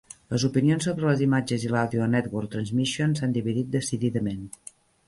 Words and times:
Les 0.35 0.45
opinions 0.47 0.87
sobre 0.87 1.07
les 1.09 1.21
imatges 1.27 1.67
i 1.67 1.71
l'àudio 1.75 2.07
a 2.07 2.09
Network 2.17 2.53
Transmission 2.57 3.17
s'han 3.21 3.39
dividit 3.39 3.73
decididament. 3.79 4.47